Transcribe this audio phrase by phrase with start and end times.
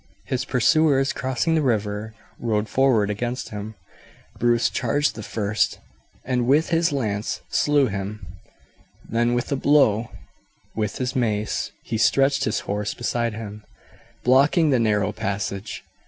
[0.25, 3.75] His pursuers, crossing the river, rode forward against him;
[4.39, 5.77] Bruce charged the first,
[6.25, 8.25] and with his lance slew him;
[9.07, 10.09] then with a blow
[10.75, 13.63] with his mace he stretched his horse beside him,
[14.23, 15.83] blocking the narrow passage.